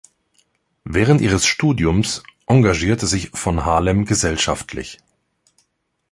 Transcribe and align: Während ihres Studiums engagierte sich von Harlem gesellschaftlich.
Während 0.83 1.21
ihres 1.21 1.45
Studiums 1.45 2.23
engagierte 2.47 3.05
sich 3.05 3.29
von 3.35 3.65
Harlem 3.65 4.05
gesellschaftlich. 4.05 4.97